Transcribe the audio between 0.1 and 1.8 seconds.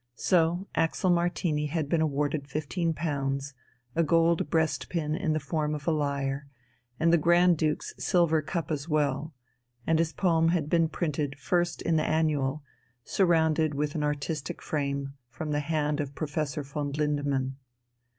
So Axel Martini